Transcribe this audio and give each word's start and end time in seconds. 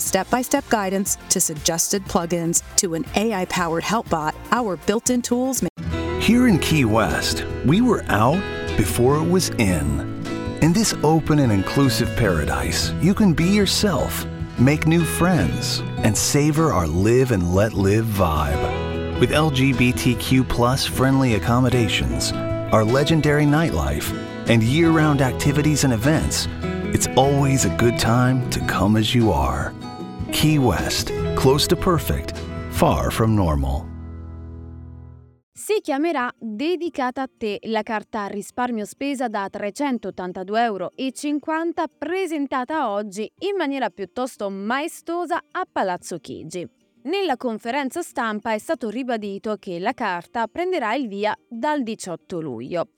step 0.00 0.28
by 0.30 0.42
step 0.42 0.68
guidance 0.68 1.16
to 1.30 1.40
suggested 1.40 2.04
plugins 2.04 2.62
to 2.76 2.94
an 2.94 3.04
AI 3.16 3.44
powered 3.46 3.84
help 3.84 4.08
bot, 4.08 4.34
our 4.50 4.76
built 4.76 5.10
in 5.10 5.22
tools 5.22 5.62
make 5.62 6.22
Here 6.22 6.48
in 6.48 6.58
Key 6.58 6.84
West, 6.84 7.44
we 7.64 7.80
were 7.80 8.04
out 8.08 8.42
before 8.76 9.16
it 9.16 9.28
was 9.28 9.50
in. 9.50 10.14
In 10.62 10.72
this 10.72 10.94
open 11.02 11.40
and 11.40 11.52
inclusive 11.52 12.08
paradise, 12.16 12.92
you 13.00 13.12
can 13.14 13.34
be 13.34 13.44
yourself, 13.44 14.26
make 14.58 14.86
new 14.86 15.04
friends, 15.04 15.80
and 15.98 16.16
savor 16.16 16.72
our 16.72 16.86
live 16.86 17.32
and 17.32 17.54
let 17.54 17.74
live 17.74 18.06
vibe. 18.06 19.20
With 19.20 19.30
LGBTQ 19.30 20.48
plus 20.48 20.86
friendly 20.86 21.34
accommodations, 21.34 22.32
our 22.72 22.84
legendary 22.84 23.44
nightlife, 23.44 24.12
and 24.48 24.62
year 24.62 24.90
round 24.90 25.22
activities 25.22 25.84
and 25.84 25.92
events, 25.92 26.48
it's 26.94 27.06
always 27.16 27.64
a 27.64 27.76
good 27.76 27.98
time 27.98 28.48
to 28.50 28.60
come 28.66 28.96
as 28.96 29.14
you 29.14 29.30
are. 29.32 29.72
Key 30.34 30.58
West, 30.58 31.12
close 31.36 31.66
to 31.68 31.76
perfect, 31.76 32.36
far 32.70 33.12
from 33.12 33.34
normal. 33.34 33.86
Si 35.52 35.80
chiamerà 35.80 36.28
Dedicata 36.36 37.22
a 37.22 37.28
te 37.34 37.60
la 37.62 37.82
carta 37.84 38.26
risparmio 38.26 38.84
spesa 38.84 39.28
da 39.28 39.48
382,50 39.48 40.58
euro 40.58 40.90
presentata 41.96 42.90
oggi 42.90 43.30
in 43.38 43.56
maniera 43.56 43.90
piuttosto 43.90 44.50
maestosa 44.50 45.40
a 45.52 45.66
Palazzo 45.70 46.18
Chigi. 46.18 46.68
Nella 47.04 47.36
conferenza 47.36 48.02
stampa 48.02 48.52
è 48.52 48.58
stato 48.58 48.90
ribadito 48.90 49.56
che 49.56 49.78
la 49.78 49.92
carta 49.92 50.48
prenderà 50.48 50.94
il 50.94 51.06
via 51.06 51.34
dal 51.48 51.84
18 51.84 52.40
luglio. 52.40 52.88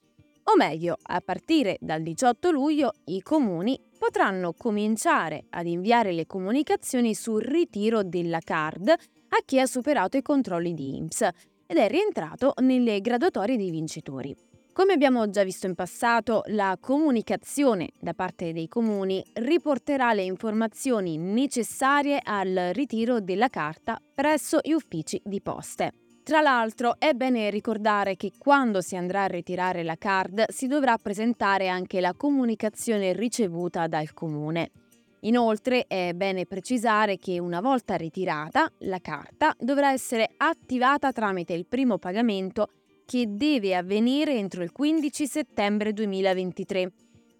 O 0.49 0.57
meglio, 0.57 0.97
a 1.03 1.21
partire 1.21 1.77
dal 1.81 2.03
18 2.03 2.51
luglio 2.51 2.93
i 3.07 3.21
comuni 3.21 3.79
potranno 4.07 4.53
cominciare 4.53 5.47
ad 5.51 5.67
inviare 5.67 6.13
le 6.13 6.27
comunicazioni 6.27 7.13
sul 7.13 7.43
ritiro 7.43 8.05
della 8.05 8.39
card 8.39 8.89
a 8.89 9.39
chi 9.45 9.59
ha 9.59 9.67
superato 9.67 10.17
i 10.17 10.23
controlli 10.23 10.75
di 10.75 10.97
IMSS 10.97 11.29
ed 11.67 11.77
è 11.77 11.89
rientrato 11.89 12.53
nelle 12.63 13.01
graduatorie 13.01 13.57
dei 13.57 13.71
vincitori. 13.71 14.33
Come 14.73 14.93
abbiamo 14.93 15.29
già 15.29 15.43
visto 15.43 15.67
in 15.67 15.75
passato, 15.75 16.43
la 16.49 16.79
comunicazione 16.81 17.89
da 17.99 18.15
parte 18.15 18.53
dei 18.53 18.69
comuni 18.69 19.25
riporterà 19.33 20.13
le 20.13 20.23
informazioni 20.23 21.17
necessarie 21.17 22.21
al 22.23 22.71
ritiro 22.75 23.19
della 23.19 23.49
carta 23.49 24.01
presso 24.15 24.61
gli 24.63 24.73
uffici 24.73 25.21
di 25.25 25.41
poste. 25.43 26.06
Tra 26.27 26.41
l'altro 26.41 26.97
è 26.99 27.13
bene 27.13 27.51
ricordare 27.51 28.17
che 28.17 28.33
quando 28.37 28.81
si 28.81 28.97
andrà 28.97 29.23
a 29.23 29.29
ritirare 29.29 29.85
la 29.85 29.95
card 29.95 30.47
si 30.49 30.67
dovrà 30.67 30.99
presentare 30.99 31.69
anche 31.69 32.01
la 32.01 32.15
comunicazione 32.15 33.13
ricevuta 33.13 33.87
dal 33.87 34.13
comune. 34.13 34.73
Inoltre 35.21 35.85
è 35.87 36.15
bene 36.15 36.45
precisare 36.45 37.19
che 37.19 37.39
una 37.39 37.61
volta 37.61 37.95
ritirata, 37.95 38.69
la 38.79 38.99
carta 38.99 39.55
dovrà 39.57 39.93
essere 39.93 40.29
attivata 40.37 41.13
tramite 41.13 41.53
il 41.53 41.65
primo 41.65 41.97
pagamento 41.99 42.71
che 43.05 43.27
deve 43.29 43.77
avvenire 43.77 44.35
entro 44.35 44.65
il 44.65 44.73
15 44.73 45.27
settembre 45.29 45.93
2023. 45.93 46.93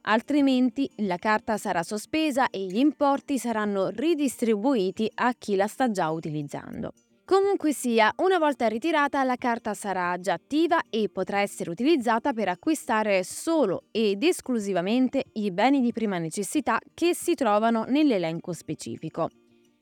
Altrimenti 0.03 0.89
la 0.99 1.17
carta 1.17 1.57
sarà 1.57 1.83
sospesa 1.83 2.51
e 2.51 2.65
gli 2.67 2.79
importi 2.79 3.37
saranno 3.37 3.89
ridistribuiti 3.89 5.11
a 5.13 5.35
chi 5.37 5.57
la 5.57 5.67
sta 5.67 5.91
già 5.91 6.09
utilizzando. 6.11 6.93
Comunque 7.27 7.73
sia, 7.73 8.13
una 8.19 8.39
volta 8.39 8.69
ritirata 8.69 9.25
la 9.25 9.35
carta 9.35 9.75
sarà 9.75 10.17
già 10.21 10.35
attiva 10.35 10.81
e 10.89 11.09
potrà 11.09 11.41
essere 11.41 11.71
utilizzata 11.71 12.33
per 12.33 12.49
acquistare 12.49 13.25
solo 13.25 13.87
ed 13.91 14.23
esclusivamente 14.23 15.25
i 15.33 15.51
beni 15.51 15.81
di 15.81 15.91
prima 15.91 16.19
necessità 16.19 16.79
che 16.95 17.17
si 17.17 17.35
trovano 17.35 17.83
nell'elenco 17.89 18.53
specifico. 18.53 19.29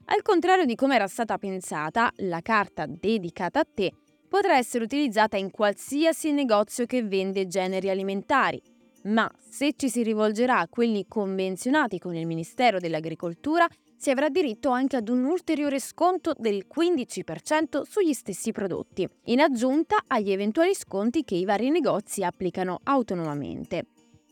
Al 0.07 0.23
contrario 0.23 0.65
di 0.65 0.75
come 0.75 0.95
era 0.95 1.07
stata 1.07 1.37
pensata, 1.37 2.11
la 2.21 2.41
carta 2.41 2.87
dedicata 2.87 3.61
a 3.61 3.67
te 3.71 3.93
potrà 4.27 4.57
essere 4.57 4.85
utilizzata 4.85 5.37
in 5.37 5.51
qualsiasi 5.51 6.33
negozio 6.33 6.87
che 6.87 7.03
vende 7.03 7.47
generi 7.47 7.91
alimentari, 7.91 8.59
ma 9.03 9.31
se 9.39 9.75
ci 9.77 9.91
si 9.91 10.03
rivolgerà 10.03 10.61
a 10.61 10.69
quelli 10.69 11.05
convenzionati 11.07 11.99
con 11.99 12.15
il 12.15 12.27
Ministero 12.27 12.79
dell'Agricoltura 12.79 13.69
si 14.05 14.11
avrà 14.11 14.29
diritto 14.29 14.69
anche 14.69 14.97
ad 14.97 15.09
un 15.09 15.25
ulteriore 15.25 15.81
sconto 15.81 16.35
del 16.37 16.67
15% 16.71 17.85
sugli 17.89 18.13
stessi 18.13 18.53
prodotti, 18.53 19.09
in 19.29 19.41
aggiunta 19.41 19.97
agli 20.07 20.31
eventuali 20.31 20.75
sconti 20.75 21.25
che 21.25 21.37
i 21.37 21.47
vari 21.47 21.71
negozi 21.71 22.23
applicano 22.23 22.81
autonomamente. 22.83 23.87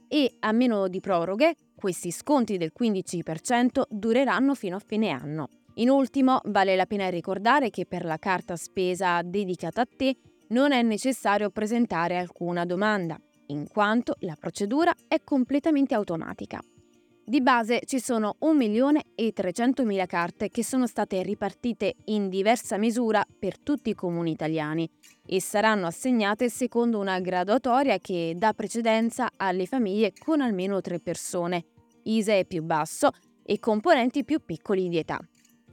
E 0.08 0.36
a 0.40 0.52
meno 0.52 0.88
di 0.88 1.00
proroghe, 1.00 1.54
questi 1.74 2.10
sconti 2.10 2.58
del 2.58 2.70
15% 2.78 3.84
dureranno 3.88 4.54
fino 4.54 4.76
a 4.76 4.82
fine 4.84 5.08
anno. 5.08 5.48
In 5.76 5.88
ultimo, 5.88 6.42
vale 6.44 6.76
la 6.76 6.84
pena 6.84 7.08
ricordare 7.08 7.70
che 7.70 7.86
per 7.86 8.04
la 8.04 8.18
carta 8.18 8.56
spesa 8.56 9.22
dedicata 9.22 9.80
a 9.80 9.86
te 9.86 10.14
non 10.48 10.72
è 10.72 10.82
necessario 10.82 11.48
presentare 11.48 12.18
alcuna 12.18 12.66
domanda, 12.66 13.18
in 13.46 13.66
quanto 13.66 14.16
la 14.18 14.36
procedura 14.38 14.92
è 15.08 15.24
completamente 15.24 15.94
automatica. 15.94 16.60
Di 17.24 17.40
base 17.40 17.82
ci 17.84 18.00
sono 18.00 18.34
1 18.40 18.52
milione 18.52 19.04
e 19.14 19.32
300 19.32 19.84
mila 19.84 20.06
carte 20.06 20.48
che 20.48 20.64
sono 20.64 20.88
state 20.88 21.22
ripartite 21.22 21.94
in 22.06 22.28
diversa 22.28 22.76
misura 22.78 23.24
per 23.38 23.60
tutti 23.60 23.90
i 23.90 23.94
comuni 23.94 24.32
italiani 24.32 24.90
e 25.24 25.40
saranno 25.40 25.86
assegnate 25.86 26.50
secondo 26.50 26.98
una 26.98 27.20
graduatoria 27.20 27.98
che 27.98 28.34
dà 28.36 28.52
precedenza 28.54 29.30
alle 29.36 29.66
famiglie 29.66 30.12
con 30.18 30.40
almeno 30.40 30.80
3 30.80 30.98
persone, 30.98 31.64
ISE 32.02 32.44
più 32.44 32.64
basso 32.64 33.10
e 33.44 33.60
componenti 33.60 34.24
più 34.24 34.40
piccoli 34.44 34.88
di 34.88 34.98
età. 34.98 35.20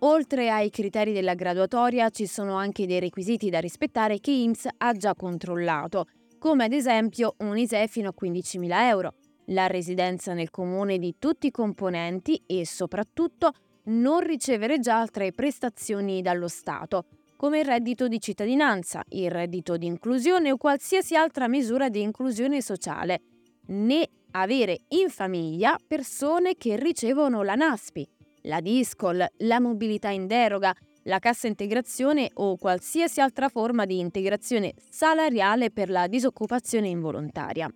Oltre 0.02 0.52
ai 0.52 0.70
criteri 0.70 1.14
della 1.14 1.34
graduatoria 1.34 2.12
ci 2.12 2.28
sono 2.28 2.58
anche 2.58 2.86
dei 2.86 3.00
requisiti 3.00 3.50
da 3.50 3.60
rispettare 3.60 4.20
che 4.20 4.32
IMSS 4.32 4.68
ha 4.78 4.94
già 4.94 5.16
controllato, 5.16 6.06
come 6.38 6.66
ad 6.66 6.74
esempio 6.74 7.34
un 7.40 7.58
ISE 7.58 7.88
fino 7.88 8.10
a 8.10 8.14
15.000 8.18 8.68
euro, 8.88 9.14
la 9.50 9.68
residenza 9.68 10.34
nel 10.34 10.50
comune 10.50 10.98
di 10.98 11.16
tutti 11.20 11.48
i 11.48 11.52
componenti 11.52 12.42
e 12.46 12.66
soprattutto 12.66 13.52
non 13.86 14.20
ricevere 14.20 14.80
già 14.80 15.00
altre 15.00 15.32
prestazioni 15.34 16.22
dallo 16.22 16.48
Stato, 16.48 17.06
come 17.36 17.60
il 17.60 17.66
reddito 17.66 18.08
di 18.08 18.20
cittadinanza, 18.20 19.02
il 19.10 19.32
reddito 19.32 19.78
di 19.78 19.86
inclusione 19.86 20.52
o 20.52 20.58
qualsiasi 20.58 21.16
altra 21.16 21.48
misura 21.48 21.90
di 21.90 22.02
inclusione 22.02 22.62
sociale, 22.62 23.22
né 23.68 24.08
avere 24.32 24.80
in 24.90 25.10
famiglia 25.10 25.78
persone 25.88 26.56
che 26.58 26.76
ricevono 26.76 27.42
la 27.42 27.56
NASPI, 27.56 28.08
la 28.44 28.60
DISCOL, 28.60 29.26
la 29.38 29.60
mobilità 29.60 30.10
in 30.10 30.28
deroga, 30.28 30.76
la 31.04 31.20
cassa 31.20 31.48
integrazione 31.48 32.30
o 32.34 32.58
qualsiasi 32.58 33.22
altra 33.22 33.50
forma 33.50 33.86
di 33.86 34.00
integrazione 34.00 34.74
salariale 34.90 35.72
per 35.72 35.90
la 35.90 36.08
disoccupazione 36.08 36.90
involontaria. 36.90 37.72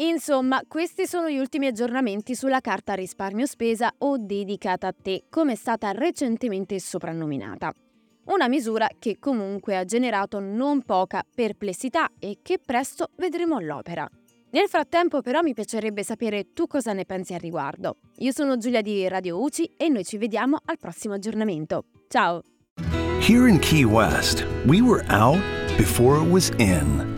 Insomma, 0.00 0.62
questi 0.68 1.08
sono 1.08 1.28
gli 1.28 1.38
ultimi 1.38 1.66
aggiornamenti 1.66 2.36
sulla 2.36 2.60
carta 2.60 2.94
risparmio 2.94 3.46
spesa 3.46 3.92
o 3.98 4.16
dedicata 4.16 4.86
a 4.86 4.94
te, 4.94 5.24
come 5.28 5.52
è 5.52 5.56
stata 5.56 5.90
recentemente 5.90 6.78
soprannominata. 6.78 7.72
Una 8.26 8.46
misura 8.46 8.88
che 8.98 9.18
comunque 9.18 9.76
ha 9.76 9.84
generato 9.84 10.38
non 10.38 10.82
poca 10.82 11.24
perplessità 11.34 12.10
e 12.20 12.38
che 12.42 12.60
presto 12.64 13.08
vedremo 13.16 13.56
all'opera. 13.56 14.08
Nel 14.50 14.68
frattempo 14.68 15.20
però 15.20 15.40
mi 15.42 15.52
piacerebbe 15.52 16.04
sapere 16.04 16.52
tu 16.52 16.66
cosa 16.66 16.92
ne 16.92 17.04
pensi 17.04 17.34
al 17.34 17.40
riguardo. 17.40 17.96
Io 18.18 18.30
sono 18.32 18.56
Giulia 18.56 18.82
di 18.82 19.08
Radio 19.08 19.42
UCI 19.42 19.72
e 19.76 19.88
noi 19.88 20.04
ci 20.04 20.16
vediamo 20.16 20.58
al 20.64 20.78
prossimo 20.78 21.14
aggiornamento. 21.14 21.86
Ciao! 22.08 22.42
Here 23.20 23.48
in 23.48 23.58
Key 23.58 23.82
West, 23.82 24.46
we 24.64 24.80
were 24.80 25.04
out 25.10 25.40
before 25.76 26.22
it 26.22 26.30
was 26.30 26.50
in. 26.58 27.17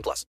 18 0.01 0.03
plus. 0.03 0.19